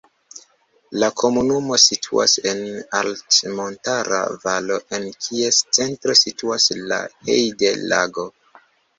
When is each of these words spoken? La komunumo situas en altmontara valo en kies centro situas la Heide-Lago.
La 1.01 1.07
komunumo 1.21 1.75
situas 1.81 2.31
en 2.51 2.61
altmontara 2.99 4.21
valo 4.45 4.77
en 4.99 5.05
kies 5.25 5.59
centro 5.79 6.15
situas 6.21 6.65
la 6.93 6.99
Heide-Lago. 7.29 8.27